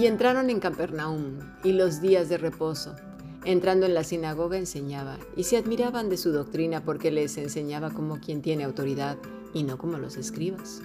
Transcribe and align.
Y 0.00 0.06
entraron 0.06 0.48
en 0.48 0.60
Capernaum 0.60 1.40
y 1.62 1.72
los 1.72 2.00
días 2.00 2.30
de 2.30 2.38
reposo. 2.38 2.96
Entrando 3.44 3.84
en 3.84 3.92
la 3.92 4.02
sinagoga 4.02 4.56
enseñaba, 4.56 5.18
y 5.36 5.42
se 5.42 5.58
admiraban 5.58 6.08
de 6.08 6.16
su 6.16 6.32
doctrina 6.32 6.82
porque 6.82 7.10
les 7.10 7.36
enseñaba 7.36 7.90
como 7.90 8.18
quien 8.18 8.40
tiene 8.40 8.64
autoridad 8.64 9.18
y 9.52 9.62
no 9.62 9.76
como 9.76 9.98
los 9.98 10.16
escribas. 10.16 10.80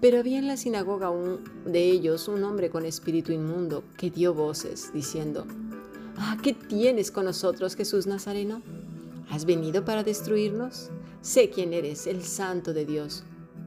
Pero 0.00 0.18
había 0.18 0.38
en 0.38 0.48
la 0.48 0.56
sinagoga 0.56 1.10
un, 1.10 1.44
de 1.66 1.90
ellos 1.90 2.26
un 2.26 2.42
hombre 2.42 2.70
con 2.70 2.86
espíritu 2.86 3.32
inmundo 3.32 3.84
que 3.98 4.08
dio 4.08 4.32
voces, 4.32 4.90
diciendo, 4.94 5.46
Ah, 6.16 6.38
¿qué 6.42 6.54
tienes 6.54 7.10
con 7.10 7.26
nosotros, 7.26 7.76
Jesús 7.76 8.06
Nazareno? 8.06 8.62
¿Has 9.28 9.44
venido 9.44 9.84
para 9.84 10.04
destruirnos? 10.04 10.88
Sé 11.20 11.50
quién 11.50 11.74
eres, 11.74 12.06
el 12.06 12.22
santo 12.22 12.72
de 12.72 12.86
Dios. 12.86 13.24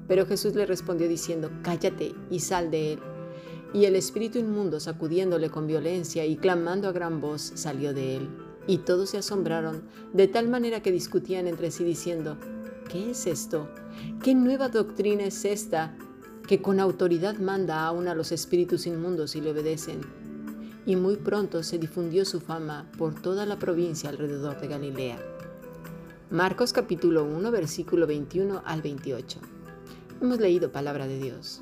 Pero 0.08 0.26
Jesús 0.26 0.56
le 0.56 0.66
respondió 0.66 1.08
diciendo, 1.08 1.52
Cállate 1.62 2.16
y 2.32 2.40
sal 2.40 2.72
de 2.72 2.94
él. 2.94 3.00
Y 3.74 3.86
el 3.86 3.96
espíritu 3.96 4.40
inmundo, 4.40 4.80
sacudiéndole 4.80 5.50
con 5.50 5.68
violencia 5.68 6.26
y 6.26 6.38
clamando 6.38 6.88
a 6.88 6.94
gran 6.94 7.20
voz, 7.20 7.52
salió 7.56 7.94
de 7.94 8.18
él. 8.18 8.30
Y 8.66 8.80
todos 8.80 9.10
se 9.10 9.18
asombraron, 9.18 9.84
de 10.14 10.28
tal 10.28 10.48
manera 10.48 10.82
que 10.82 10.92
discutían 10.92 11.48
entre 11.48 11.72
sí 11.72 11.84
diciendo, 11.84 12.38
¿qué 12.90 13.12
es 13.12 13.28
esto? 13.28 13.70
¿Qué 14.24 14.36
nueva 14.36 14.70
doctrina 14.70 15.24
es 15.24 15.46
esta 15.46 15.96
que 16.48 16.62
con 16.62 16.80
autoridad 16.80 17.38
manda 17.38 17.86
aún 17.86 18.08
a 18.08 18.16
los 18.16 18.32
espíritus 18.32 18.88
inmundos 18.88 19.36
y 19.36 19.42
le 19.42 19.52
obedecen? 19.52 20.02
Y 20.86 20.96
muy 20.96 21.18
pronto 21.18 21.64
se 21.64 21.78
difundió 21.78 22.24
su 22.24 22.40
fama 22.40 22.90
por 22.98 23.14
toda 23.14 23.46
la 23.46 23.60
provincia 23.60 24.10
alrededor 24.10 24.60
de 24.62 24.68
Galilea. 24.68 25.20
Marcos 26.30 26.74
capítulo 26.74 27.26
1 27.26 27.52
versículo 27.52 28.08
21 28.08 28.62
al 28.66 28.82
28. 28.82 29.40
Hemos 30.22 30.40
leído 30.40 30.72
palabra 30.72 31.08
de 31.08 31.20
Dios. 31.20 31.62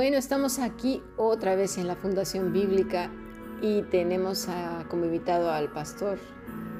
Bueno, 0.00 0.16
estamos 0.16 0.58
aquí 0.60 1.02
otra 1.18 1.56
vez 1.56 1.76
en 1.76 1.86
la 1.86 1.94
Fundación 1.94 2.54
Bíblica 2.54 3.10
y 3.60 3.82
tenemos 3.82 4.48
como 4.88 5.04
invitado 5.04 5.50
al 5.50 5.70
pastor 5.70 6.18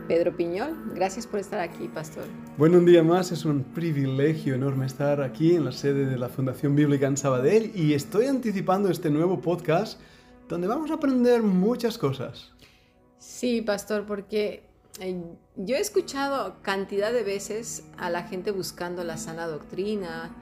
Pedro 0.09 0.35
Piñol. 0.35 0.75
Gracias 0.95 1.27
por 1.27 1.39
estar 1.39 1.61
aquí, 1.61 1.87
pastor. 1.89 2.25
Bueno, 2.57 2.79
un 2.79 2.87
día 2.87 3.03
más, 3.03 3.31
es 3.31 3.45
un 3.45 3.63
privilegio 3.63 4.55
enorme 4.55 4.87
estar 4.87 5.21
aquí 5.21 5.55
en 5.55 5.67
la 5.67 5.73
sede 5.73 6.07
de 6.07 6.17
la 6.17 6.31
Fundación 6.31 6.75
Bíblica 6.75 7.09
en 7.09 7.19
Sabadell 7.19 7.73
y 7.75 7.93
estoy 7.93 8.25
anticipando 8.25 8.89
este 8.89 9.11
nuevo 9.11 9.43
podcast 9.43 10.01
donde 10.49 10.67
vamos 10.67 10.91
a 10.91 10.95
aprender 10.95 11.43
muchas 11.43 11.99
cosas. 11.99 12.53
Sí, 13.19 13.61
pastor, 13.61 14.07
porque 14.07 14.63
eh, 14.99 15.23
yo 15.57 15.77
he 15.77 15.81
escuchado 15.81 16.57
cantidad 16.63 17.13
de 17.13 17.23
veces 17.23 17.85
a 17.99 18.09
la 18.09 18.23
gente 18.23 18.51
buscando 18.51 19.05
la 19.05 19.19
sana 19.19 19.47
doctrina 19.47 20.35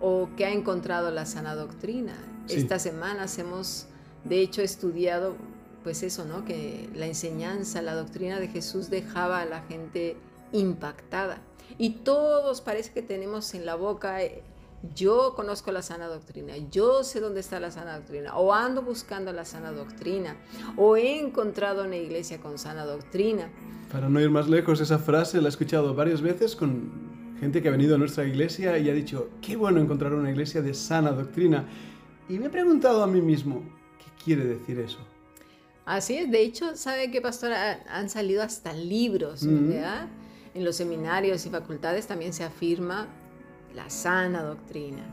o 0.00 0.28
que 0.36 0.44
ha 0.44 0.52
encontrado 0.52 1.10
la 1.10 1.26
sana 1.26 1.54
doctrina. 1.54 2.14
Estas 2.48 2.82
semanas 2.82 3.38
hemos, 3.38 3.86
de 4.24 4.40
hecho, 4.40 4.62
estudiado 4.62 5.34
pues 5.86 6.02
eso, 6.02 6.24
¿no? 6.24 6.44
Que 6.44 6.90
la 6.96 7.06
enseñanza, 7.06 7.80
la 7.80 7.94
doctrina 7.94 8.40
de 8.40 8.48
Jesús 8.48 8.90
dejaba 8.90 9.40
a 9.40 9.44
la 9.44 9.62
gente 9.62 10.16
impactada. 10.50 11.38
Y 11.78 11.90
todos 11.90 12.60
parece 12.60 12.92
que 12.92 13.02
tenemos 13.02 13.54
en 13.54 13.64
la 13.64 13.76
boca, 13.76 14.20
eh, 14.20 14.42
yo 14.96 15.34
conozco 15.36 15.70
la 15.70 15.82
sana 15.82 16.08
doctrina, 16.08 16.56
yo 16.72 17.04
sé 17.04 17.20
dónde 17.20 17.38
está 17.38 17.60
la 17.60 17.70
sana 17.70 17.98
doctrina, 17.98 18.36
o 18.36 18.52
ando 18.52 18.82
buscando 18.82 19.32
la 19.32 19.44
sana 19.44 19.70
doctrina, 19.70 20.36
o 20.76 20.96
he 20.96 21.20
encontrado 21.20 21.84
una 21.84 21.96
iglesia 21.96 22.40
con 22.40 22.58
sana 22.58 22.84
doctrina. 22.84 23.48
Para 23.92 24.08
no 24.08 24.20
ir 24.20 24.30
más 24.30 24.48
lejos, 24.48 24.80
esa 24.80 24.98
frase 24.98 25.40
la 25.40 25.46
he 25.46 25.50
escuchado 25.50 25.94
varias 25.94 26.20
veces 26.20 26.56
con 26.56 27.05
gente 27.40 27.62
que 27.62 27.68
ha 27.68 27.70
venido 27.70 27.94
a 27.94 27.98
nuestra 27.98 28.24
iglesia 28.24 28.78
y 28.78 28.88
ha 28.88 28.94
dicho, 28.94 29.30
qué 29.40 29.56
bueno 29.56 29.80
encontrar 29.80 30.14
una 30.14 30.30
iglesia 30.30 30.62
de 30.62 30.74
sana 30.74 31.12
doctrina. 31.12 31.64
Y 32.28 32.38
me 32.38 32.46
he 32.46 32.50
preguntado 32.50 33.02
a 33.02 33.06
mí 33.06 33.20
mismo, 33.20 33.62
¿qué 33.98 34.24
quiere 34.24 34.44
decir 34.44 34.78
eso? 34.78 34.98
Así 35.84 36.16
es, 36.16 36.30
de 36.30 36.42
hecho, 36.42 36.76
¿sabe 36.76 37.10
qué, 37.10 37.20
pastor? 37.20 37.52
Han 37.52 38.08
salido 38.10 38.42
hasta 38.42 38.72
libros, 38.72 39.46
¿verdad? 39.46 40.08
En 40.54 40.64
los 40.64 40.76
seminarios 40.76 41.46
y 41.46 41.50
facultades 41.50 42.08
también 42.08 42.32
se 42.32 42.42
afirma 42.42 43.06
la 43.74 43.88
sana 43.88 44.42
doctrina. 44.42 45.04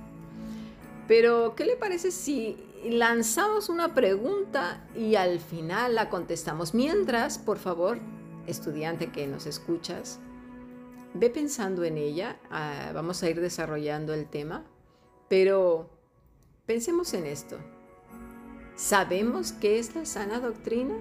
Pero, 1.07 1.53
¿qué 1.55 1.65
le 1.65 1.75
parece 1.75 2.09
si 2.09 2.57
lanzamos 2.89 3.69
una 3.69 3.93
pregunta 3.93 4.83
y 4.95 5.15
al 5.15 5.39
final 5.39 5.93
la 5.93 6.09
contestamos? 6.09 6.73
Mientras, 6.73 7.37
por 7.37 7.59
favor, 7.59 7.99
estudiante 8.47 9.11
que 9.11 9.27
nos 9.27 9.45
escuchas, 9.45 10.19
ve 11.13 11.29
pensando 11.29 11.83
en 11.83 11.97
ella. 11.97 12.37
Ah, 12.49 12.91
vamos 12.93 13.23
a 13.23 13.29
ir 13.29 13.39
desarrollando 13.39 14.13
el 14.13 14.27
tema, 14.27 14.63
pero 15.29 15.89
pensemos 16.65 17.13
en 17.13 17.25
esto. 17.25 17.57
¿Sabemos 18.75 19.51
qué 19.51 19.79
es 19.79 19.95
la 19.95 20.05
sana 20.05 20.39
doctrina? 20.39 20.95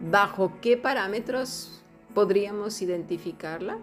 ¿Bajo 0.00 0.52
qué 0.60 0.76
parámetros 0.76 1.82
podríamos 2.14 2.80
identificarla? 2.82 3.78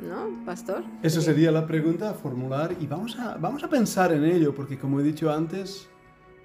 ¿No, 0.00 0.44
pastor? 0.44 0.84
Esa 1.02 1.20
sería 1.20 1.50
la 1.50 1.66
pregunta 1.66 2.10
a 2.10 2.14
formular 2.14 2.76
y 2.80 2.86
vamos 2.86 3.18
a, 3.18 3.36
vamos 3.36 3.64
a 3.64 3.68
pensar 3.68 4.12
en 4.12 4.24
ello, 4.24 4.54
porque 4.54 4.78
como 4.78 5.00
he 5.00 5.02
dicho 5.02 5.30
antes, 5.30 5.88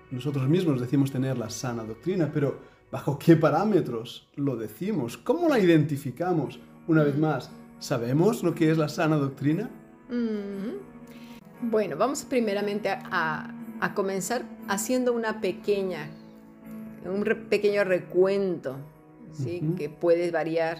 nosotros 0.09 0.47
mismos 0.49 0.81
decimos 0.81 1.11
tener 1.11 1.37
la 1.37 1.49
sana 1.49 1.83
doctrina, 1.83 2.31
pero 2.33 2.57
¿bajo 2.91 3.17
qué 3.19 3.35
parámetros 3.35 4.27
lo 4.35 4.55
decimos? 4.55 5.17
¿Cómo 5.17 5.47
la 5.47 5.59
identificamos? 5.59 6.59
Una 6.87 7.03
vez 7.03 7.17
más, 7.17 7.51
¿sabemos 7.83 8.43
lo 8.43 8.55
que 8.55 8.71
es 8.71 8.77
la 8.77 8.87
sana 8.87 9.17
doctrina? 9.17 9.69
Bueno, 11.61 11.97
vamos 11.97 12.23
primeramente 12.23 12.89
a, 12.89 13.53
a 13.81 13.93
comenzar 13.93 14.43
haciendo 14.69 15.11
una 15.11 15.41
pequeña, 15.41 16.09
un 17.03 17.23
pequeño 17.49 17.83
recuento, 17.83 18.77
¿sí? 19.33 19.61
que 19.77 19.89
puede 19.89 20.31
variar 20.31 20.79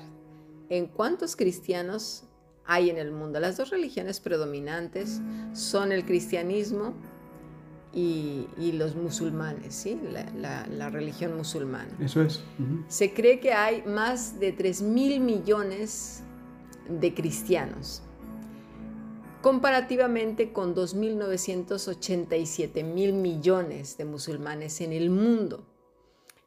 en 0.70 0.88
cuántos 0.88 1.36
cristianos 1.36 2.24
hay 2.66 2.90
en 2.90 2.98
el 2.98 3.12
mundo. 3.12 3.42
Las 3.42 3.58
dos 3.58 3.70
religiones 3.70 4.22
predominantes 4.22 5.20
son 5.52 5.92
el 5.92 6.06
cristianismo 6.06 6.94
y, 7.94 8.48
los 8.78 8.96
musulmanes, 8.96 9.76
¿sí? 9.76 10.00
La, 10.38 10.90
religión 10.90 11.36
musulmana. 11.36 11.92
Eso 12.00 12.22
es. 12.22 12.42
Se 12.88 13.14
cree 13.14 13.42
que 13.42 13.52
hay 13.52 13.84
más 13.84 14.40
de 14.40 14.54
3 14.54 14.82
mil 14.84 15.20
millones 15.20 16.24
de 16.90 17.14
cristianos 17.14 18.02
comparativamente 19.44 20.52
con 20.54 20.74
2.987 20.74 22.84
mil 22.86 23.14
millones 23.14 23.98
de 23.98 24.06
musulmanes 24.06 24.80
en 24.80 24.94
el 24.94 25.10
mundo. 25.10 25.66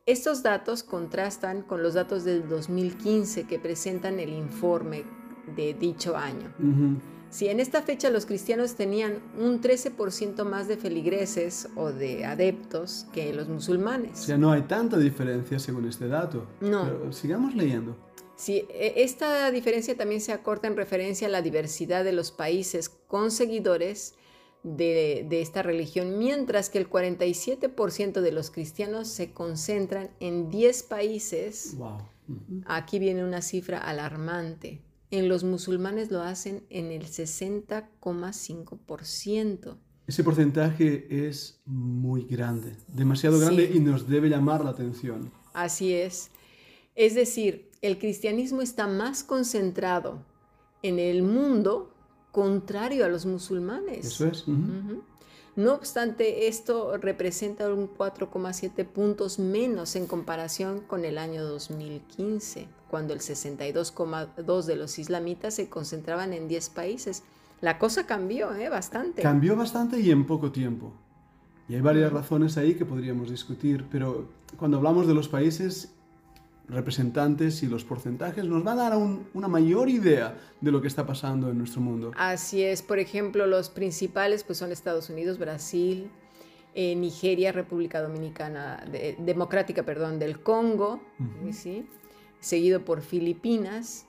Estos 0.06 0.42
datos 0.42 0.82
contrastan 0.82 1.60
con 1.60 1.82
los 1.82 1.92
datos 1.92 2.24
del 2.24 2.48
2015 2.48 3.46
que 3.46 3.58
presentan 3.58 4.18
el 4.18 4.30
informe 4.30 5.04
de 5.54 5.74
dicho 5.74 6.16
año. 6.16 6.54
Si 7.28 7.48
en 7.48 7.60
esta 7.60 7.82
fecha 7.82 8.08
los 8.08 8.24
cristianos 8.24 8.76
tenían 8.76 9.18
un 9.38 9.60
13% 9.60 10.44
más 10.44 10.66
de 10.66 10.78
feligreses 10.78 11.68
o 11.76 11.92
de 11.92 12.24
adeptos 12.24 13.06
que 13.12 13.34
los 13.34 13.48
musulmanes. 13.48 14.20
O 14.20 14.24
sea, 14.24 14.38
no 14.38 14.52
hay 14.52 14.62
tanta 14.62 14.96
diferencia 14.96 15.58
según 15.58 15.86
este 15.86 16.08
dato. 16.08 16.46
No. 16.62 16.84
Pero 16.84 17.12
sigamos 17.12 17.54
leyendo. 17.54 17.94
Sí, 18.36 18.66
e, 18.70 18.94
esta 18.96 19.50
diferencia 19.50 19.96
también 19.96 20.20
se 20.20 20.32
acorta 20.32 20.66
en 20.66 20.76
referencia 20.76 21.26
a 21.26 21.30
la 21.30 21.42
diversidad 21.42 22.04
de 22.04 22.12
los 22.12 22.30
países 22.30 22.88
con 22.88 23.30
seguidores 23.30 24.14
de, 24.62 25.26
esta 25.30 25.62
religión, 25.62 26.18
mientras 26.18 26.70
que 26.70 26.78
el 26.78 26.90
47% 26.90 28.20
de 28.20 28.32
los 28.32 28.50
cristianos 28.50 29.08
se 29.08 29.32
concentran 29.32 30.10
en 30.20 30.50
10 30.50 30.82
países 30.84 31.76
Aquí 32.66 32.98
viene 32.98 33.24
una 33.24 33.40
cifra 33.42 33.78
alarmante. 33.78 34.82
En 35.10 35.28
los 35.28 35.44
musulmanes 35.44 36.10
lo 36.10 36.22
hacen 36.22 36.64
en 36.70 36.90
el 36.90 37.04
60,5%. 37.06 39.76
Ese 40.06 40.24
porcentaje 40.24 41.28
es 41.28 41.60
muy 41.64 42.24
grande, 42.24 42.76
demasiado 42.88 43.38
grande 43.38 43.70
y 43.72 43.78
nos 43.80 44.08
debe 44.08 44.28
llamar 44.28 44.64
la 44.64 44.70
atención. 44.70 45.30
Así 45.52 45.94
es. 45.94 46.30
Es 46.94 47.14
decir, 47.14 47.70
el 47.86 47.98
cristianismo 47.98 48.62
está 48.62 48.86
más 48.86 49.22
concentrado 49.22 50.18
en 50.82 50.98
el 50.98 51.22
mundo 51.22 51.92
contrario 52.32 53.04
a 53.04 53.08
los 53.08 53.26
musulmanes. 53.26 54.06
Eso 54.06 54.26
es. 54.26 54.44
No 55.56 55.72
obstante, 55.72 56.48
esto 56.48 56.98
representa 56.98 57.72
un 57.72 57.88
4,7 57.88 58.84
puntos 58.84 59.38
menos 59.38 59.96
en 59.96 60.06
comparación 60.06 60.80
con 60.80 61.06
el 61.06 61.16
año 61.16 61.44
2015, 61.44 62.68
cuando 62.90 63.14
el 63.14 63.20
62,2 63.20 64.64
de 64.64 64.76
los 64.76 64.98
islamitas 64.98 65.54
se 65.54 65.70
concentraban 65.70 66.34
en 66.34 66.46
10 66.46 66.68
países. 66.70 67.22
La 67.62 67.78
cosa 67.78 68.06
cambió 68.06 68.54
¿eh? 68.54 68.68
bastante. 68.68 69.22
Cambió 69.22 69.56
bastante 69.56 69.98
y 69.98 70.10
en 70.10 70.26
poco 70.26 70.52
tiempo. 70.52 70.92
Y 71.70 71.74
hay 71.74 71.80
varias 71.80 72.12
razones 72.12 72.58
ahí 72.58 72.74
que 72.74 72.84
podríamos 72.84 73.30
discutir, 73.30 73.86
pero 73.90 74.28
cuando 74.58 74.76
hablamos 74.76 75.06
de 75.06 75.14
los 75.14 75.28
países 75.28 75.95
representantes 76.68 77.62
y 77.62 77.66
los 77.66 77.84
porcentajes 77.84 78.44
nos 78.44 78.66
va 78.66 78.72
a 78.72 78.76
dar 78.76 78.96
una 79.34 79.48
mayor 79.48 79.88
idea 79.88 80.36
de 80.60 80.72
lo 80.72 80.80
que 80.80 80.88
está 80.88 81.06
pasando 81.06 81.50
en 81.50 81.58
nuestro 81.58 81.80
mundo. 81.80 82.12
Así 82.16 82.62
es, 82.62 82.82
por 82.82 82.98
ejemplo, 82.98 83.46
los 83.46 83.68
principales 83.70 84.42
pues 84.42 84.58
son 84.58 84.72
Estados 84.72 85.08
Unidos, 85.08 85.38
Brasil, 85.38 86.10
eh, 86.74 86.94
Nigeria, 86.96 87.52
República 87.52 88.02
Dominicana, 88.02 88.84
Democrática, 89.18 89.84
perdón, 89.84 90.18
del 90.18 90.40
Congo, 90.40 91.00
¿sí? 91.52 91.86
seguido 92.40 92.84
por 92.84 93.00
Filipinas 93.00 94.06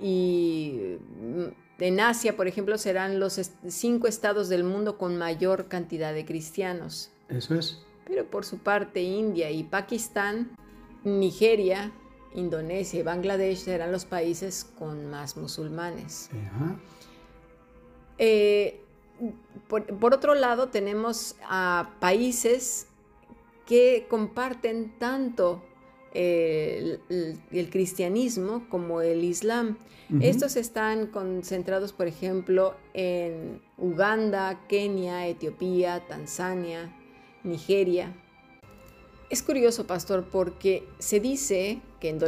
y 0.00 0.96
mm, 1.20 1.44
en 1.82 2.00
Asia, 2.00 2.36
por 2.36 2.46
ejemplo, 2.46 2.78
serán 2.78 3.20
los 3.20 3.40
cinco 3.68 4.06
estados 4.06 4.48
del 4.48 4.64
mundo 4.64 4.98
con 4.98 5.16
mayor 5.16 5.68
cantidad 5.68 6.12
de 6.12 6.24
cristianos. 6.24 7.10
Eso 7.28 7.54
es. 7.54 7.82
Pero 8.06 8.26
por 8.26 8.44
su 8.44 8.58
parte, 8.58 9.02
India 9.02 9.50
y 9.50 9.64
Pakistán 9.64 10.50
Nigeria, 11.04 11.92
Indonesia 12.34 13.00
y 13.00 13.02
Bangladesh 13.02 13.58
serán 13.58 13.92
los 13.92 14.04
países 14.04 14.64
con 14.78 15.10
más 15.10 15.36
musulmanes. 15.36 16.30
Eh, 18.18 18.80
por, 19.68 20.14
otro 20.14 20.34
lado, 20.34 20.68
tenemos 20.68 21.36
a 21.48 21.94
países 22.00 22.86
que 23.66 24.06
comparten 24.08 24.98
tanto 24.98 25.62
eh, 26.12 26.98
el, 27.50 27.70
cristianismo 27.70 28.66
como 28.68 29.00
el 29.00 29.24
islam. 29.24 29.78
Estos 30.20 30.56
están 30.56 31.06
concentrados, 31.06 31.92
por 31.92 32.08
ejemplo, 32.08 32.74
en 32.94 33.62
Uganda, 33.78 34.60
Kenia, 34.66 35.28
Etiopía, 35.28 36.04
Tanzania, 36.08 36.92
Nigeria. 37.44 38.12
Es 39.30 39.44
curioso, 39.44 39.86
pastor, 39.86 40.24
porque 40.24 40.88
se 40.98 41.20
dice 41.20 41.80
que 42.00 42.08
en, 42.08 42.18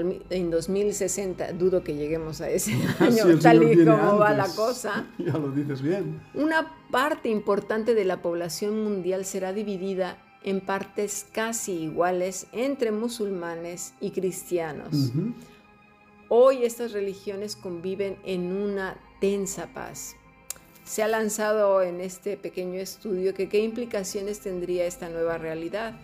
2060, 0.51 1.53
dudo 1.55 1.83
que 1.83 1.97
lleguemos 1.97 2.41
a 2.41 2.49
ese 2.49 2.75
año, 3.01 3.41
tal 3.41 3.65
y 3.65 3.85
como 3.85 4.19
va 4.19 4.33
la 4.33 4.47
cosa. 4.47 5.09
Ya 5.19 5.33
lo 5.33 5.51
dices 5.51 5.83
bien. 5.83 6.23
Una 6.33 6.73
parte 6.93 7.29
importante 7.29 7.95
de 7.95 8.05
la 8.05 8.23
población 8.23 8.85
mundial 8.85 9.25
será 9.25 9.53
dividida 9.53 10.17
en 10.45 10.61
partes 10.61 11.27
casi 11.33 11.73
iguales 11.73 12.47
entre 12.53 12.93
musulmanes 12.93 13.95
y 14.01 14.13
cristianos. 14.13 15.13
Hoy 16.29 16.65
estas 16.65 16.93
religiones 16.93 17.57
conviven 17.57 18.17
en 18.25 18.53
una 18.53 18.97
tensa 19.21 19.67
paz. 19.75 20.15
Se 20.85 21.03
ha 21.03 21.09
lanzado 21.09 21.83
en 21.83 22.01
este 22.01 22.37
pequeño 22.37 22.79
estudio 22.79 23.35
que 23.35 23.49
qué 23.49 23.59
implicaciones 23.59 24.41
tendría 24.41 24.87
esta 24.87 25.09
nueva 25.09 25.39
realidad 25.39 25.95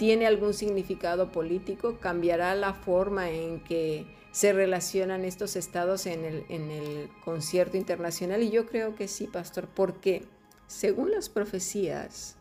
tiene 0.00 0.26
algún 0.26 0.54
significado 0.54 1.30
político, 1.30 1.98
cambiará 2.00 2.54
la 2.54 2.72
forma 2.72 3.28
en 3.28 3.62
que 3.62 4.06
se 4.32 4.54
relacionan 4.54 5.26
estos 5.26 5.56
estados 5.56 6.06
en 6.06 6.24
el, 6.24 7.10
concierto 7.22 7.76
internacional. 7.76 8.42
Y 8.42 8.50
yo 8.50 8.64
creo 8.64 8.94
que 8.94 9.08
sí, 9.08 9.26
pastor, 9.26 9.68
porque 9.68 10.24
según 10.66 11.10
las 11.10 11.28
profecías, 11.28 12.38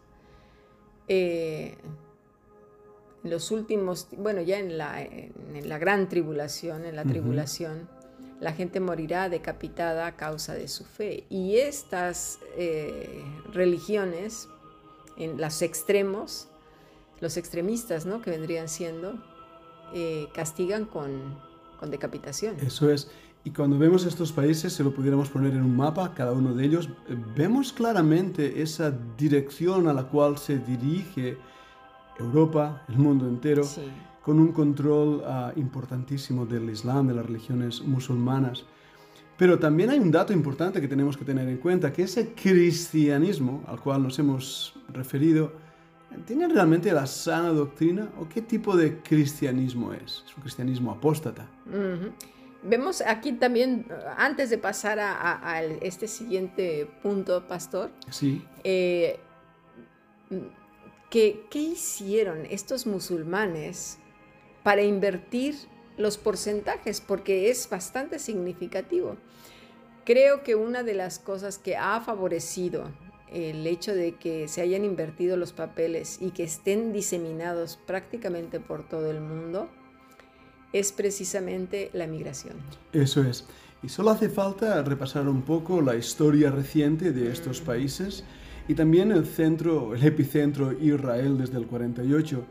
eh, 1.10 1.76
los 3.24 3.52
últimos, 3.52 4.08
bueno, 4.16 4.40
ya 4.40 4.58
en 4.58 4.78
la, 4.78 5.02
en 5.02 5.68
la 5.68 5.78
gran 5.80 6.08
tribulación, 6.08 6.86
en 6.86 6.96
la 6.96 7.04
tribulación, 7.04 7.90
la 8.40 8.54
gente 8.54 8.80
morirá 8.80 9.28
decapitada 9.28 10.08
a 10.08 10.16
causa 10.16 10.54
de 10.54 10.70
su 10.70 10.86
fe. 10.86 11.26
Y 11.30 11.58
estas 11.58 12.40
eh, 12.56 13.22
religiones, 13.52 14.48
en 15.18 15.42
los 15.42 15.62
extremos, 15.62 16.48
los 17.22 17.38
extremistas, 17.38 18.06
¿no? 18.06 18.22
Que 18.22 18.32
vendrían 18.32 18.70
siendo, 18.70 19.16
eh, 19.94 20.28
castigan 20.34 20.86
con, 20.86 21.38
con 21.80 21.92
decapitación. 21.92 22.56
Eso 22.62 22.90
es. 22.92 23.10
Y 23.44 23.52
cuando 23.52 23.78
vemos 23.78 24.06
estos 24.06 24.32
países, 24.32 24.74
si 24.74 24.84
lo 24.84 24.94
pudiéramos 24.94 25.30
poner 25.30 25.54
en 25.54 25.64
un 25.64 25.76
mapa, 25.76 26.14
cada 26.14 26.34
uno 26.34 26.54
de 26.54 26.66
ellos, 26.66 26.90
eh, 27.08 27.18
vemos 27.36 27.72
claramente 27.72 28.62
esa 28.62 28.94
dirección 29.18 29.88
a 29.88 29.94
la 29.94 30.04
cual 30.04 30.38
se 30.38 30.60
dirige 30.60 31.38
Europa, 32.20 32.84
el 32.90 32.98
mundo 32.98 33.28
entero, 33.28 33.64
con 34.22 34.40
un 34.40 34.52
control 34.52 35.24
ah, 35.26 35.54
importantísimo 35.56 36.46
del 36.46 36.70
Islam, 36.70 37.08
de 37.08 37.14
las 37.14 37.26
religiones 37.26 37.82
musulmanas. 37.82 38.66
Pero 39.38 39.58
también 39.58 39.90
hay 39.90 40.00
un 40.00 40.12
dato 40.12 40.34
importante 40.34 40.82
que 40.82 40.88
tenemos 40.90 41.16
que 41.16 41.24
tener 41.24 41.48
en 41.48 41.58
cuenta, 41.58 41.94
que 41.94 42.04
ese 42.04 42.34
cristianismo 42.34 43.64
al 43.68 43.80
cual 43.80 44.04
nos 44.04 44.20
hemos 44.20 44.74
referido, 44.90 45.54
¿Tienen 46.26 46.50
realmente 46.50 46.92
la 46.92 47.06
sana 47.06 47.50
doctrina 47.50 48.10
o 48.20 48.28
qué 48.28 48.42
tipo 48.42 48.76
de 48.76 49.00
cristianismo 49.02 49.94
es? 49.94 50.24
¿Es 50.26 50.36
un 50.36 50.42
cristianismo 50.42 50.92
apóstata? 50.92 51.48
Vemos 52.64 53.02
aquí 53.02 53.34
también, 53.34 53.86
antes 54.18 54.50
de 54.50 54.58
pasar 54.58 55.00
a, 55.00 55.64
este 55.82 56.08
siguiente 56.08 56.90
punto, 57.02 57.48
pastor, 57.48 57.92
sí. 58.10 58.44
Eh, 58.64 59.20
¿qué, 61.10 61.46
hicieron 61.54 62.46
estos 62.50 62.86
musulmanes 62.86 63.98
para 64.64 64.84
invertir 64.84 65.56
los 65.98 66.18
porcentajes? 66.18 67.02
Porque 67.02 67.50
es 67.50 67.70
bastante 67.70 68.20
significativo. 68.20 69.18
Creo 70.06 70.44
que 70.44 70.56
una 70.56 70.84
de 70.84 70.96
las 70.96 71.20
cosas 71.20 71.58
que 71.58 71.78
ha 71.78 72.02
favorecido 72.02 72.92
el 73.32 73.66
hecho 73.68 73.94
de 73.94 74.16
que 74.16 74.48
se 74.48 74.62
hayan 74.62 74.84
invertido 74.84 75.38
los 75.38 75.54
papeles 75.54 76.18
y 76.22 76.32
que 76.32 76.44
estén 76.44 76.94
diseminados 76.94 77.80
prácticamente 77.86 78.60
por 78.60 78.88
todo 78.88 79.12
el 79.12 79.22
mundo 79.22 79.70
es 80.74 80.92
precisamente 80.92 81.90
la 81.94 82.08
migración. 82.08 82.58
Eso 82.94 83.24
es. 83.24 83.46
Y 83.82 83.90
solo 83.90 84.12
hace 84.12 84.30
falta 84.30 84.82
repasar 84.84 85.28
un 85.28 85.42
poco 85.42 85.82
la 85.82 85.96
historia 85.96 86.52
reciente 86.52 87.12
de 87.12 87.32
estos 87.32 87.62
países 87.62 88.24
y 88.68 88.76
también 88.76 89.12
el 89.12 89.26
centro, 89.26 89.96
el 89.96 90.04
epicentro 90.04 90.74
Israel 90.74 91.38
desde 91.38 91.58
el 91.58 91.66
48. 91.66 92.46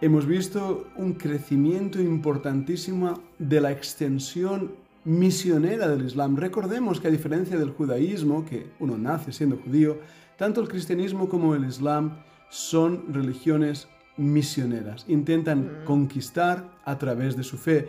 Hemos 0.00 0.26
visto 0.26 0.88
un 0.96 1.12
crecimiento 1.12 2.00
importantísimo 2.00 3.22
de 3.38 3.60
la 3.60 3.70
extensión 3.70 4.72
misionera 5.10 5.88
del 5.88 6.06
Islam. 6.06 6.36
Recordemos 6.36 7.00
que 7.00 7.08
a 7.08 7.10
diferencia 7.10 7.58
del 7.58 7.70
judaísmo, 7.70 8.44
que 8.44 8.70
uno 8.78 8.96
nace 8.96 9.32
siendo 9.32 9.56
judío, 9.56 9.98
tanto 10.36 10.60
el 10.60 10.68
cristianismo 10.68 11.28
como 11.28 11.54
el 11.56 11.64
islam 11.64 12.22
son 12.48 13.12
religiones 13.12 13.88
misioneras. 14.16 15.04
Intentan 15.08 15.82
conquistar 15.84 16.70
a 16.84 16.96
través 16.96 17.36
de 17.36 17.42
su 17.42 17.58
fe. 17.58 17.88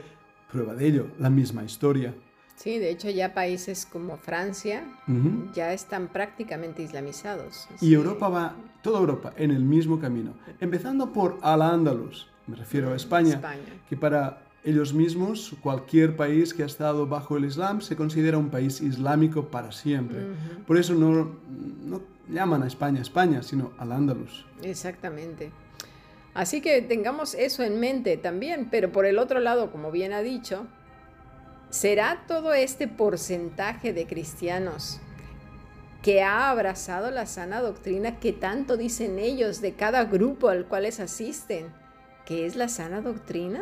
Prueba 0.52 0.74
de 0.74 0.88
ello, 0.88 1.08
la 1.20 1.30
misma 1.30 1.64
historia. 1.64 2.14
Sí, 2.56 2.80
de 2.80 2.90
hecho 2.90 3.10
ya 3.10 3.34
países 3.34 3.86
como 3.86 4.18
Francia 4.18 4.84
ya 5.54 5.74
están 5.74 6.08
prácticamente 6.08 6.82
islamizados. 6.82 7.68
Y 7.82 7.94
Europa 7.94 8.30
va, 8.30 8.56
toda 8.82 9.00
Europa, 9.00 9.34
en 9.38 9.52
el 9.52 9.64
mismo 9.64 10.00
camino. 10.00 10.34
Empezando 10.60 11.14
por 11.14 11.38
Al-Ándalus, 11.42 12.28
me 12.48 12.56
refiero 12.56 12.92
a 12.92 12.96
España, 12.96 13.36
España, 13.36 13.64
que 13.88 13.96
para 13.96 14.51
ellos 14.64 14.94
mismos, 14.94 15.56
cualquier 15.62 16.16
país 16.16 16.54
que 16.54 16.64
ha 16.64 16.66
estado 16.66 17.08
bajo 17.08 17.38
el 17.38 17.46
Islam 17.46 17.82
se 17.82 17.96
considera 17.96 18.38
un 18.38 18.50
país 18.50 18.80
islámico 18.82 19.48
para 19.48 19.72
siempre. 19.72 20.20
Por 20.68 20.78
eso 20.78 20.94
no, 20.94 21.32
no 21.84 22.02
llaman 22.30 22.64
a 22.64 22.68
España 22.68 23.02
España, 23.02 23.42
sino 23.42 23.72
al 23.78 23.92
Andalus. 23.92 24.46
Exactamente. 24.64 25.52
Así 26.34 26.62
que 26.62 26.82
tengamos 26.82 27.34
eso 27.34 27.64
en 27.64 27.80
mente 27.80 28.18
también, 28.18 28.70
pero 28.70 28.92
por 28.92 29.06
el 29.06 29.18
otro 29.18 29.40
lado, 29.40 29.72
como 29.72 29.92
bien 29.92 30.14
ha 30.14 30.22
dicho, 30.22 30.66
¿será 31.70 32.24
todo 32.28 32.54
este 32.54 32.88
porcentaje 32.88 33.94
de 33.94 34.06
cristianos 34.06 35.02
que 36.02 36.24
ha 36.24 36.50
abrazado 36.50 37.12
la 37.12 37.26
sana 37.26 37.62
doctrina 37.62 38.20
que 38.20 38.34
tanto 38.34 38.78
dicen 38.78 39.20
ellos 39.20 39.62
de 39.62 39.74
cada 39.74 40.06
grupo 40.06 40.50
al 40.50 40.66
cual 40.66 40.86
asisten, 40.86 41.68
¿qué 42.26 42.46
es 42.46 42.56
la 42.56 42.70
sana 42.70 43.02
doctrina? 43.02 43.62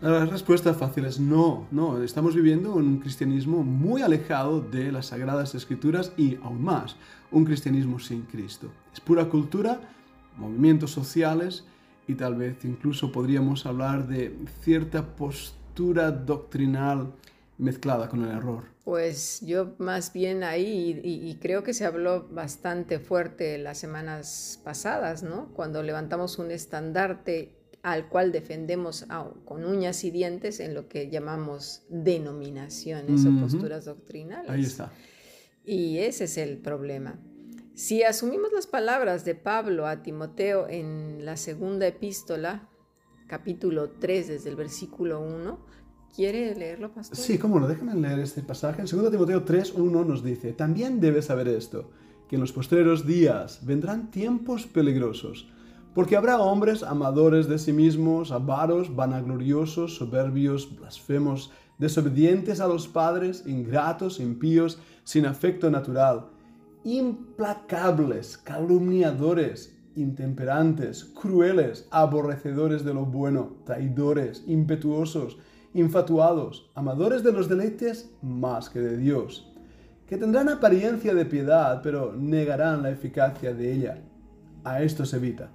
La 0.00 0.24
respuesta 0.24 0.72
fácil 0.72 1.04
es 1.04 1.20
no, 1.20 1.66
no. 1.70 2.02
Estamos 2.02 2.34
viviendo 2.34 2.74
un 2.74 3.00
cristianismo 3.00 3.62
muy 3.62 4.00
alejado 4.00 4.62
de 4.62 4.90
las 4.90 5.08
sagradas 5.08 5.54
escrituras 5.54 6.12
y 6.16 6.36
aún 6.36 6.62
más, 6.62 6.96
un 7.30 7.44
cristianismo 7.44 7.98
sin 7.98 8.22
Cristo. 8.22 8.72
Es 8.94 9.00
pura 9.00 9.26
cultura, 9.26 9.78
movimientos 10.38 10.90
sociales 10.90 11.64
y 12.08 12.14
tal 12.14 12.34
vez 12.36 12.64
incluso 12.64 13.12
podríamos 13.12 13.66
hablar 13.66 14.08
de 14.08 14.34
cierta 14.62 15.04
postura 15.04 16.10
doctrinal 16.10 17.12
mezclada 17.58 18.08
con 18.08 18.24
el 18.24 18.30
error. 18.30 18.64
Pues 18.84 19.42
yo 19.42 19.74
más 19.76 20.14
bien 20.14 20.44
ahí, 20.44 20.98
y, 21.04 21.34
creo 21.42 21.62
que 21.62 21.74
se 21.74 21.84
habló 21.84 22.26
bastante 22.30 23.00
fuerte 23.00 23.58
las 23.58 23.76
semanas 23.76 24.62
pasadas, 24.64 25.22
¿no? 25.22 25.48
Cuando 25.52 25.82
levantamos 25.82 26.38
un 26.38 26.50
estandarte 26.50 27.59
al 27.82 28.08
cual 28.08 28.32
defendemos 28.32 29.06
con 29.44 29.64
uñas 29.64 30.04
y 30.04 30.10
dientes 30.10 30.60
en 30.60 30.74
lo 30.74 30.88
que 30.88 31.08
llamamos 31.08 31.82
denominaciones 31.88 33.24
o 33.24 33.40
posturas 33.40 33.86
doctrinales. 33.86 34.50
Ahí 34.50 34.62
está. 34.62 34.92
Y 35.64 35.98
ese 35.98 36.24
es 36.24 36.36
el 36.36 36.58
problema. 36.58 37.18
Si 37.74 38.02
asumimos 38.02 38.52
las 38.52 38.66
palabras 38.66 39.24
de 39.24 39.34
Pablo 39.34 39.86
a 39.86 40.02
Timoteo 40.02 40.68
en 40.68 41.24
la 41.24 41.36
segunda 41.36 41.86
epístola, 41.86 42.68
capítulo 43.26 43.90
3, 43.90 44.28
desde 44.28 44.50
el 44.50 44.56
versículo 44.56 45.20
1, 45.20 45.66
¿quiere 46.14 46.54
leerlo, 46.54 46.92
pastor? 46.92 47.16
Sí, 47.16 47.38
cómo 47.38 47.58
no, 47.58 47.66
déjame 47.66 47.94
leer 47.94 48.18
este 48.18 48.42
pasaje. 48.42 48.82
En 48.82 48.86
2 48.86 49.10
Timoteo 49.10 49.44
3, 49.44 49.72
1 49.74 50.04
nos 50.04 50.22
dice, 50.22 50.52
también 50.52 51.00
debes 51.00 51.26
saber 51.26 51.48
esto, 51.48 51.90
que 52.28 52.36
en 52.36 52.42
los 52.42 52.52
postreros 52.52 53.06
días 53.06 53.64
vendrán 53.64 54.10
tiempos 54.10 54.66
peligrosos 54.66 55.50
porque 55.94 56.16
habrá 56.16 56.38
hombres 56.38 56.82
amadores 56.82 57.48
de 57.48 57.58
sí 57.58 57.72
mismos, 57.72 58.30
avaros, 58.30 58.94
vanagloriosos, 58.94 59.96
soberbios, 59.96 60.76
blasfemos, 60.76 61.50
desobedientes 61.78 62.60
a 62.60 62.68
los 62.68 62.86
padres, 62.86 63.44
ingratos, 63.46 64.20
impíos, 64.20 64.78
sin 65.02 65.26
afecto 65.26 65.70
natural, 65.70 66.26
implacables, 66.84 68.38
calumniadores, 68.38 69.76
intemperantes, 69.96 71.04
crueles, 71.04 71.88
aborrecedores 71.90 72.84
de 72.84 72.94
lo 72.94 73.06
bueno, 73.06 73.56
traidores, 73.64 74.44
impetuosos, 74.46 75.38
infatuados, 75.74 76.70
amadores 76.74 77.24
de 77.24 77.32
los 77.32 77.48
deleites 77.48 78.10
más 78.22 78.70
que 78.70 78.78
de 78.78 78.96
Dios, 78.96 79.52
que 80.06 80.16
tendrán 80.16 80.48
apariencia 80.48 81.14
de 81.14 81.24
piedad, 81.24 81.80
pero 81.82 82.14
negarán 82.16 82.82
la 82.82 82.90
eficacia 82.90 83.52
de 83.54 83.72
ella. 83.72 84.02
A 84.62 84.82
esto 84.82 85.06
se 85.06 85.16
evita 85.16 85.50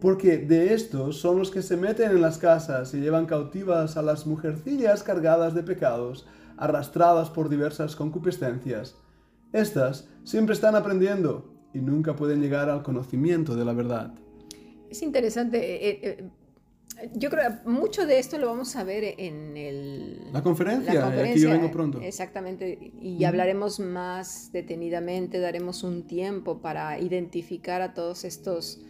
porque 0.00 0.38
de 0.38 0.74
estos 0.74 1.18
son 1.18 1.38
los 1.38 1.50
que 1.50 1.62
se 1.62 1.76
meten 1.76 2.10
en 2.10 2.20
las 2.20 2.38
casas 2.38 2.92
y 2.94 3.00
llevan 3.00 3.26
cautivas 3.26 3.96
a 3.96 4.02
las 4.02 4.26
mujercillas 4.26 5.02
cargadas 5.02 5.54
de 5.54 5.62
pecados, 5.62 6.26
arrastradas 6.56 7.30
por 7.30 7.48
diversas 7.48 7.96
concupiscencias. 7.96 8.96
Estas 9.52 10.08
siempre 10.24 10.54
están 10.54 10.74
aprendiendo 10.74 11.54
y 11.72 11.78
nunca 11.78 12.16
pueden 12.16 12.40
llegar 12.40 12.68
al 12.68 12.82
conocimiento 12.82 13.54
de 13.56 13.64
la 13.64 13.72
verdad. 13.72 14.14
Es 14.90 15.02
interesante. 15.02 15.58
Eh, 15.58 15.88
eh, 15.90 16.00
eh, 16.02 17.10
yo 17.14 17.30
creo 17.30 17.50
que 17.50 17.68
mucho 17.68 18.06
de 18.06 18.18
esto 18.18 18.38
lo 18.38 18.46
vamos 18.46 18.76
a 18.76 18.84
ver 18.84 19.14
en 19.18 19.56
el, 19.56 20.32
la 20.32 20.42
conferencia. 20.42 21.08
Aquí 21.08 21.40
yo 21.40 21.50
vengo 21.50 21.70
pronto. 21.70 22.00
Exactamente. 22.00 22.92
Y 23.00 23.24
hablaremos 23.24 23.80
más 23.80 24.52
detenidamente, 24.52 25.40
daremos 25.40 25.82
un 25.82 26.06
tiempo 26.06 26.60
para 26.60 27.00
identificar 27.00 27.82
a 27.82 27.94
todos 27.94 28.24
estos 28.24 28.80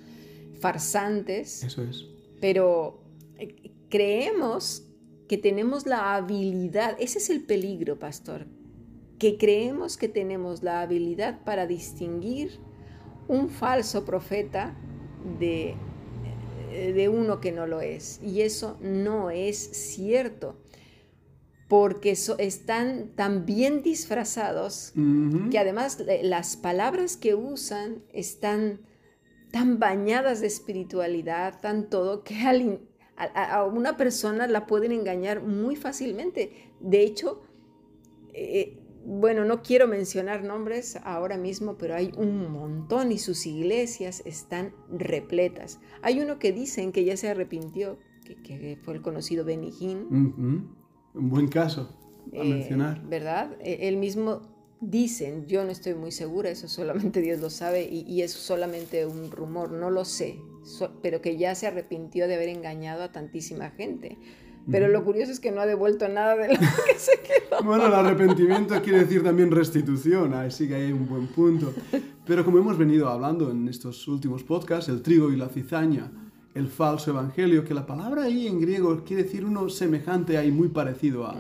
farsantes. 0.65 1.63
Eso 1.63 1.83
es. 1.83 2.07
Pero 2.41 3.03
eh, 3.37 3.71
creemos 3.91 4.89
que 5.29 5.37
tenemos 5.37 5.85
la 5.85 6.15
habilidad, 6.15 6.97
ese 6.99 7.19
es 7.19 7.29
el 7.29 7.43
peligro, 7.43 7.99
pastor, 7.99 8.47
que 9.19 9.37
creemos 9.37 9.99
que 9.99 10.09
tenemos 10.09 10.63
la 10.63 10.81
habilidad 10.81 11.45
para 11.45 11.67
distinguir 11.67 12.61
un 13.29 13.51
falso 13.51 14.07
profeta 14.07 14.75
de, 15.39 15.75
eh, 16.73 16.93
de 16.95 17.09
uno 17.11 17.41
que 17.41 17.53
no 17.53 17.67
lo 17.67 17.83
es. 17.83 18.23
Y 18.23 18.41
eso 18.41 18.79
no 18.81 19.31
es 19.31 19.59
cierto, 19.59 20.57
porque 21.69 22.17
están 22.39 23.11
tan 23.15 23.45
bien 23.45 23.83
disfrazados 23.83 24.95
que 25.51 25.59
además 25.59 26.01
eh, 26.01 26.21
las 26.23 26.57
palabras 26.57 27.19
que 27.19 27.35
usan 27.35 28.03
están 28.15 28.81
tan 29.55 29.79
bañadas 29.79 30.41
de 30.41 30.49
espiritualidad, 30.49 31.61
tan 31.61 31.89
todo, 31.89 32.25
que 32.25 32.35
a, 33.17 33.65
una 33.65 33.97
persona 33.97 34.49
la 34.49 34.67
pueden 34.67 34.91
engañar 34.91 35.45
muy 35.45 35.77
fácilmente. 35.77 36.73
De 36.81 37.05
hecho, 37.05 37.41
eh, 38.33 38.81
bueno, 39.07 39.45
no 39.45 39.63
quiero 39.63 39.87
mencionar 39.87 40.43
nombres 40.43 40.99
ahora 41.05 41.37
mismo, 41.37 41.79
pero 41.79 41.95
hay 41.95 42.11
un 42.17 42.51
montón 42.51 43.13
y 43.13 43.19
sus 43.19 43.47
iglesias 43.47 44.25
están 44.27 44.75
repletas. 44.91 45.79
Hay 46.03 46.21
uno 46.21 46.41
que 46.41 46.53
dicen 46.53 46.91
que 46.91 47.05
ya 47.05 47.17
se 47.17 47.29
arrepintió, 47.29 48.01
que, 48.25 48.77
fue 48.83 48.95
el 48.95 49.03
conocido 49.03 49.45
Benny 49.45 49.71
Un 49.81 50.75
buen 51.15 51.47
caso 51.47 51.97
a 52.33 52.39
eh, 52.39 52.45
mencionar. 52.45 53.07
¿Verdad? 53.07 53.57
E, 53.61 53.87
él 53.87 53.99
mismo 53.99 54.54
dicen, 54.91 55.47
yo 55.47 55.65
no 55.65 55.71
estoy 55.71 55.95
muy 55.95 56.13
segura, 56.13 56.51
eso 56.51 56.69
solamente 56.69 57.21
Dios 57.23 57.41
lo 57.41 57.51
sabe 57.51 57.89
y, 57.91 58.23
es 58.23 58.33
solamente 58.33 59.07
un 59.07 59.31
rumor, 59.31 59.71
no 59.71 59.91
lo 59.91 60.05
sé, 60.05 60.41
pero 61.03 61.21
que 61.21 61.37
ya 61.37 61.55
se 61.55 61.67
arrepintió 61.67 62.27
de 62.29 62.35
haber 62.35 62.49
engañado 62.49 63.03
a 63.03 63.13
tantísima 63.13 63.71
gente. 63.71 64.19
Pero 64.71 64.89
lo 64.89 65.05
curioso 65.05 65.31
es 65.31 65.41
que 65.41 65.53
no 65.53 65.61
ha 65.61 65.67
devuelto 65.67 66.09
nada 66.09 66.37
de 66.37 66.49
lo 66.49 66.59
que 66.59 66.99
se 66.99 67.21
quedó. 67.21 67.63
Bueno, 67.63 67.87
el 67.87 67.93
arrepentimiento 67.93 68.81
quiere 68.81 69.01
decir 69.01 69.23
también 69.23 69.51
restitución, 69.51 70.33
así 70.33 70.67
que 70.67 70.75
hay 70.77 70.91
un 70.91 71.07
buen 71.07 71.27
punto. 71.27 71.75
Pero 72.25 72.47
como 72.47 72.59
hemos 72.59 72.79
venido 72.79 73.11
hablando 73.11 73.51
en 73.51 73.69
estos 73.69 74.09
últimos 74.09 74.43
podcasts, 74.43 74.89
el 74.89 75.03
trigo 75.03 75.31
y 75.31 75.37
la 75.37 75.51
cizaña, 75.51 76.11
el 76.55 76.69
falso 76.69 77.11
evangelio, 77.11 77.63
que 77.63 77.75
la 77.75 77.85
palabra 77.85 78.23
ahí 78.23 78.47
en 78.47 78.59
griego 78.59 79.05
quiere 79.05 79.25
decir 79.25 79.45
uno 79.45 79.69
semejante 79.69 80.39
ahí, 80.39 80.51
muy 80.51 80.69
parecido 80.69 81.27
a, 81.27 81.37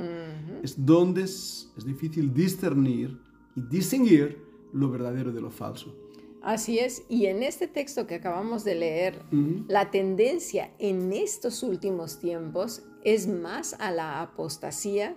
es 0.63 0.85
donde 0.85 1.23
es 1.23 1.73
difícil 1.87 2.35
discernir 2.35 3.24
y 3.57 3.63
distinguir 3.63 4.43
lo 4.73 4.91
verdadero 4.91 5.33
de 5.33 5.41
lo 5.41 5.51
falso. 5.51 5.95
Así 6.43 6.79
es, 6.79 7.05
y 7.09 7.27
en 7.27 7.43
este 7.43 7.69
texto 7.69 8.07
que 8.07 8.17
acabamos 8.17 8.65
de 8.65 8.75
leer, 8.75 9.23
la 9.67 9.91
tendencia 9.91 10.71
en 10.79 11.13
estos 11.15 11.63
últimos 11.63 12.19
tiempos 12.19 12.83
es 13.03 13.27
más 13.27 13.75
a 13.79 13.91
la 13.91 14.21
apostasía 14.21 15.17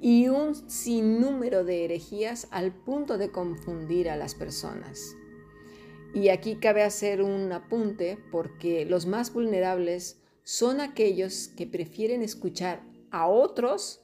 y 0.00 0.28
un 0.28 0.54
sinnúmero 0.70 1.64
de 1.64 1.84
herejías 1.84 2.48
al 2.50 2.72
punto 2.72 3.18
de 3.18 3.30
confundir 3.30 4.08
a 4.08 4.16
las 4.16 4.34
personas. 4.34 5.16
Y 6.14 6.30
aquí 6.30 6.56
cabe 6.56 6.82
hacer 6.82 7.22
un 7.22 7.52
apunte 7.52 8.18
porque 8.30 8.86
los 8.86 9.04
más 9.04 9.32
vulnerables 9.32 10.22
son 10.44 10.80
aquellos 10.80 11.48
que 11.48 11.66
prefieren 11.66 12.22
escuchar 12.22 12.82
a 13.10 13.28
otros 13.28 14.00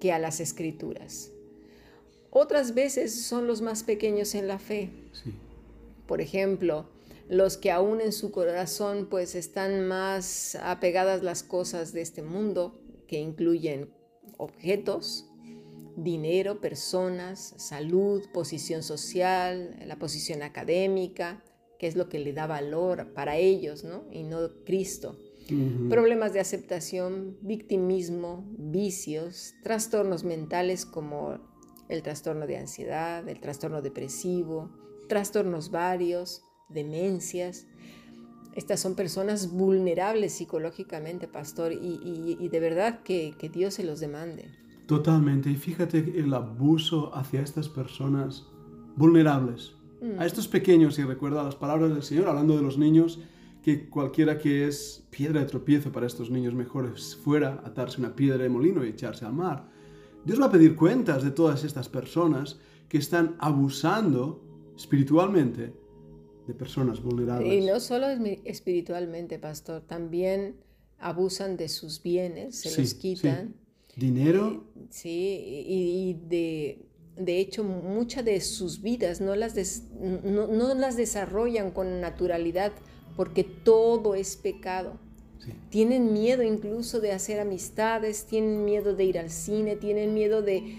que 0.00 0.12
a 0.12 0.18
las 0.18 0.40
escrituras. 0.40 1.31
Otras 2.34 2.72
veces 2.72 3.26
son 3.26 3.46
los 3.46 3.60
más 3.60 3.82
pequeños 3.82 4.34
en 4.34 4.48
la 4.48 4.58
fe. 4.58 4.88
Por 6.06 6.22
ejemplo, 6.22 6.88
los 7.28 7.58
que 7.58 7.70
aún 7.70 8.00
en 8.00 8.12
su 8.12 8.32
corazón 8.32 9.06
pues 9.10 9.34
están 9.34 9.86
más 9.86 10.54
apegadas 10.56 11.22
las 11.22 11.42
cosas 11.42 11.92
de 11.92 12.00
este 12.00 12.22
mundo, 12.22 12.80
que 13.06 13.20
incluyen 13.20 13.90
objetos, 14.38 15.26
dinero, 15.94 16.62
personas, 16.62 17.52
salud, 17.58 18.22
posición 18.32 18.82
social, 18.82 19.76
la 19.86 19.96
posición 19.96 20.42
académica, 20.42 21.44
que 21.78 21.86
es 21.86 21.96
lo 21.96 22.08
que 22.08 22.18
le 22.18 22.32
da 22.32 22.46
valor 22.46 23.12
para 23.12 23.36
ellos, 23.36 23.84
¿no? 23.84 24.04
Y 24.10 24.22
no 24.22 24.38
Cristo. 24.64 25.18
Problemas 25.90 26.32
de 26.32 26.40
aceptación, 26.40 27.36
victimismo, 27.42 28.46
vicios, 28.56 29.52
trastornos 29.62 30.24
mentales 30.24 30.86
como 30.86 31.51
el 31.92 32.02
trastorno 32.02 32.46
de 32.46 32.56
ansiedad, 32.56 33.28
el 33.28 33.40
trastorno 33.40 33.82
depresivo, 33.82 34.70
trastornos 35.08 35.70
varios, 35.70 36.42
demencias. 36.68 37.66
Estas 38.54 38.80
son 38.80 38.94
personas 38.94 39.52
vulnerables 39.52 40.32
psicológicamente, 40.32 41.28
pastor, 41.28 41.72
y, 41.72 42.48
de 42.48 42.60
verdad 42.60 43.00
que, 43.02 43.34
Dios 43.52 43.74
se 43.74 43.84
los 43.84 44.00
demande. 44.00 44.46
Totalmente, 44.86 45.50
y 45.50 45.56
fíjate 45.56 45.98
el 46.16 46.32
abuso 46.34 47.14
hacia 47.14 47.40
estas 47.40 47.68
personas 47.68 48.46
vulnerables, 48.96 49.74
mm. 50.00 50.18
a 50.18 50.26
estos 50.26 50.48
pequeños, 50.48 50.98
y 50.98 51.04
recuerda 51.04 51.44
las 51.44 51.56
palabras 51.56 51.90
del 51.92 52.02
Señor 52.02 52.28
hablando 52.28 52.56
de 52.56 52.62
los 52.62 52.78
niños, 52.78 53.20
que 53.62 53.88
cualquiera 53.88 54.38
que 54.38 54.66
es 54.66 55.06
piedra 55.10 55.40
de 55.40 55.46
tropiezo 55.46 55.92
para 55.92 56.06
estos 56.06 56.30
niños 56.30 56.52
mejores 56.52 57.16
fuera 57.16 57.62
atarse 57.64 58.00
una 58.00 58.16
piedra 58.16 58.42
de 58.42 58.48
molino 58.48 58.84
y 58.84 58.88
echarse 58.88 59.24
al 59.24 59.34
mar. 59.34 59.71
Dios 60.24 60.40
va 60.40 60.46
a 60.46 60.50
pedir 60.50 60.76
cuentas 60.76 61.22
de 61.22 61.30
todas 61.30 61.64
estas 61.64 61.88
personas 61.88 62.58
que 62.88 62.98
están 62.98 63.36
abusando 63.38 64.42
espiritualmente 64.76 65.72
de 66.46 66.54
personas 66.54 67.02
vulnerables. 67.02 67.52
Y 67.52 67.66
no 67.66 67.80
solo 67.80 68.06
espiritualmente, 68.44 69.38
pastor, 69.38 69.82
también 69.82 70.56
abusan 70.98 71.56
de 71.56 71.68
sus 71.68 72.02
bienes, 72.02 72.56
se 72.56 72.80
los 72.80 72.94
quitan. 72.94 73.54
Dinero. 73.94 74.64
sí, 74.88 75.64
y, 75.66 76.14
de, 76.26 76.86
de, 77.16 77.40
hecho 77.40 77.62
muchas 77.62 78.24
de 78.24 78.40
sus 78.40 78.80
vidas 78.80 79.20
no 79.20 79.34
las, 79.36 79.54
no, 80.00 80.74
las 80.74 80.96
desarrollan 80.96 81.72
con 81.72 82.00
naturalidad 82.00 82.72
porque 83.16 83.44
todo 83.44 84.14
es 84.14 84.36
pecado. 84.36 84.98
Tienen 85.70 86.12
miedo 86.12 86.42
incluso 86.42 87.00
de 87.00 87.12
hacer 87.12 87.40
amistades, 87.40 88.26
tienen 88.26 88.64
miedo 88.64 88.94
de 88.94 89.04
ir 89.04 89.18
al 89.18 89.30
cine, 89.30 89.76
tienen 89.76 90.14
miedo 90.14 90.42
de, 90.42 90.76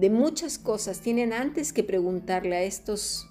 de 0.00 0.10
muchas 0.10 0.58
cosas. 0.58 1.00
Tienen 1.00 1.32
antes 1.32 1.72
que 1.72 1.82
preguntarle 1.82 2.56
a 2.56 2.62
estos 2.62 3.28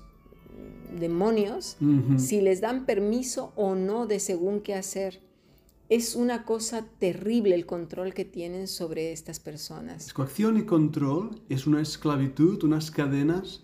demonios 0.99 1.77
si 2.17 2.41
les 2.41 2.61
dan 2.61 2.85
permiso 2.85 3.51
o 3.55 3.75
no 3.75 4.07
de 4.07 4.19
según 4.19 4.61
qué 4.61 4.75
hacer. 4.75 5.21
Es 5.87 6.15
una 6.15 6.45
cosa 6.45 6.85
terrible 6.99 7.53
el 7.53 7.65
control 7.65 8.13
que 8.13 8.25
tienen 8.25 8.67
sobre 8.67 9.11
estas 9.11 9.39
personas. 9.39 10.11
Coacción 10.13 10.57
y 10.57 10.63
control 10.63 11.41
es 11.47 11.67
una 11.67 11.81
esclavitud, 11.81 12.63
unas 12.63 12.89
cadenas 12.89 13.61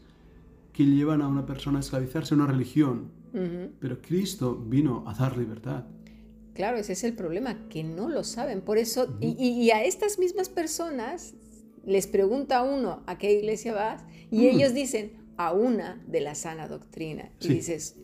que 0.72 0.86
llevan 0.86 1.22
a 1.22 1.28
una 1.28 1.46
persona 1.46 1.80
a 1.80 1.82
esclavizarse 1.82 2.34
a 2.34 2.38
una 2.38 2.48
religión. 2.48 3.10
Pero 3.80 4.02
Cristo 4.02 4.56
vino 4.56 5.06
a 5.08 5.14
dar 5.14 5.38
libertad. 5.38 5.86
Claro, 6.54 6.78
ese 6.78 6.94
es 6.94 7.04
el 7.04 7.14
problema, 7.14 7.68
que 7.70 7.84
no 7.84 8.10
lo 8.10 8.24
saben. 8.24 8.62
Por 8.62 8.78
eso, 8.78 9.18
y, 9.22 9.70
a 9.72 9.84
estas 9.84 10.20
mismas 10.20 10.50
personas 10.50 11.34
les 11.86 12.08
pregunta 12.08 12.62
uno 12.64 13.04
a 13.08 13.18
qué 13.18 13.32
iglesia 13.32 13.74
vas 13.74 14.04
y 14.30 14.48
ellos 14.48 14.74
dicen, 14.74 15.14
a 15.38 15.54
una 15.54 16.04
de 16.08 16.22
la 16.22 16.36
sana 16.36 16.68
doctrina. 16.68 17.32
Y 17.40 17.50
dices, 17.50 17.96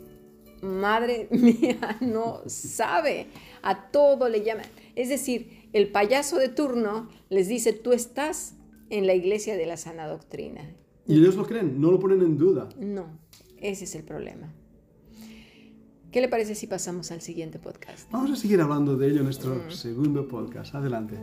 madre 0.61 1.27
mía, 1.31 1.97
no 2.01 2.41
sabe, 2.47 3.27
a 3.61 3.91
todo 3.91 4.29
le 4.29 4.43
llaman. 4.43 4.65
Es 4.95 5.09
decir, 5.09 5.69
el 5.73 5.91
payaso 5.91 6.37
de 6.37 6.49
turno 6.49 7.09
les 7.29 7.47
dice, 7.47 7.73
tú 7.73 7.93
estás 7.93 8.55
en 8.89 9.05
la 9.05 9.13
iglesia 9.13 9.55
de 9.55 9.65
la 9.65 9.77
sana 9.77 10.07
doctrina. 10.07 10.73
Y 11.05 11.19
ellos 11.19 11.35
lo 11.35 11.45
creen, 11.45 11.79
no 11.79 11.91
lo 11.91 11.99
ponen 11.99 12.21
en 12.21 12.37
duda. 12.37 12.69
No, 12.79 13.19
ese 13.57 13.83
es 13.83 13.95
el 13.95 14.03
problema. 14.03 14.53
¿Qué 16.17 16.21
le 16.21 16.29
parece 16.29 16.55
si 16.55 16.65
pasamos 16.65 17.11
al 17.11 17.21
siguiente 17.21 17.59
podcast? 17.59 18.11
Vamos 18.11 18.31
a 18.31 18.35
seguir 18.35 18.59
hablando 18.59 18.97
de 18.97 19.05
ello 19.05 19.17
en 19.19 19.25
nuestro 19.25 19.53
mm. 19.53 19.69
segundo 19.69 20.27
podcast. 20.27 20.73
Adelante. 20.73 21.15